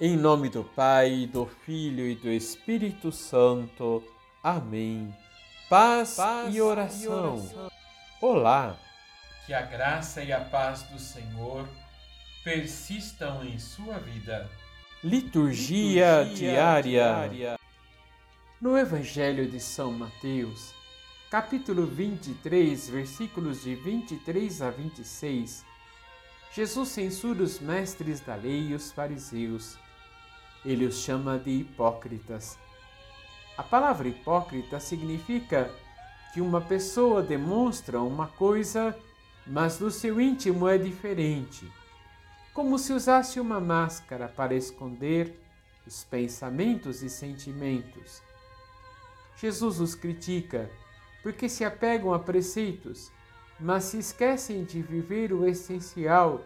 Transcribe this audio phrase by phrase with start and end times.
[0.00, 4.02] Em nome do Pai, do Filho e do Espírito Santo.
[4.42, 5.14] Amém.
[5.70, 7.04] Paz, paz e, oração.
[7.04, 7.70] e oração.
[8.20, 8.76] Olá.
[9.46, 11.68] Que a graça e a paz do Senhor
[12.42, 14.50] persistam em sua vida.
[15.02, 16.82] Liturgia, Liturgia diária.
[16.82, 17.58] diária.
[18.60, 20.74] No Evangelho de São Mateus,
[21.30, 25.64] capítulo 23, versículos de 23 a 26,
[26.52, 29.78] Jesus censura os mestres da lei e os fariseus
[30.64, 32.58] ele os chama de hipócritas.
[33.56, 35.70] A palavra hipócrita significa
[36.32, 38.96] que uma pessoa demonstra uma coisa,
[39.46, 41.70] mas no seu íntimo é diferente,
[42.52, 45.38] como se usasse uma máscara para esconder
[45.86, 48.22] os pensamentos e sentimentos.
[49.36, 50.70] Jesus os critica
[51.22, 53.12] porque se apegam a preceitos,
[53.60, 56.44] mas se esquecem de viver o essencial,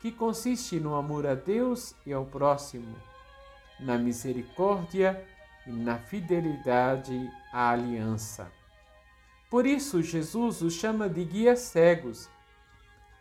[0.00, 3.11] que consiste no amor a Deus e ao próximo
[3.82, 5.22] na misericórdia
[5.66, 8.50] e na fidelidade à aliança.
[9.50, 12.28] Por isso, Jesus os chama de guias cegos,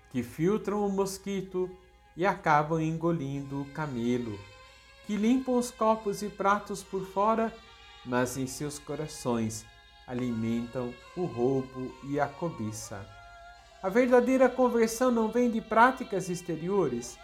[0.09, 1.69] que filtram o mosquito
[2.15, 4.39] e acabam engolindo o camelo,
[5.05, 7.53] que limpam os copos e pratos por fora,
[8.05, 9.65] mas em seus corações
[10.07, 13.05] alimentam o roubo e a cobiça.
[13.81, 17.17] A verdadeira conversão não vem de práticas exteriores,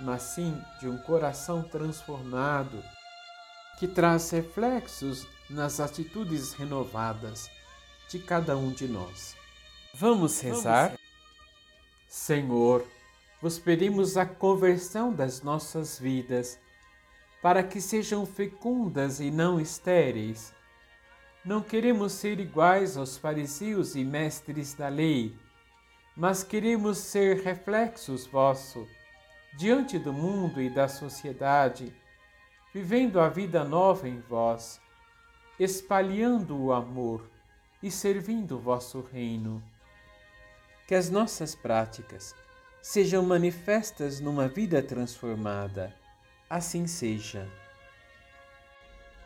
[0.00, 2.82] mas sim de um coração transformado,
[3.78, 7.50] que traz reflexos nas atitudes renovadas
[8.08, 9.36] de cada um de nós.
[9.94, 10.88] Vamos rezar?
[10.88, 11.00] Vamos.
[12.08, 12.86] Senhor,
[13.40, 16.58] vos pedimos a conversão das nossas vidas,
[17.42, 20.52] para que sejam fecundas e não estéreis.
[21.42, 25.34] Não queremos ser iguais aos fariseus e mestres da lei,
[26.14, 28.99] mas queremos ser reflexos vossos
[29.56, 31.92] diante do mundo e da sociedade,
[32.72, 34.80] vivendo a vida nova em vós,
[35.58, 37.28] espalhando o amor
[37.82, 39.62] e servindo o vosso reino.
[40.86, 42.34] Que as nossas práticas
[42.82, 45.94] sejam manifestas numa vida transformada.
[46.48, 47.46] Assim seja.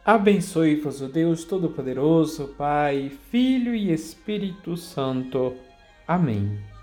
[0.05, 5.57] Abençoe-vos o Deus Todo-Poderoso, Pai, Filho e Espírito Santo.
[6.07, 6.74] Amém.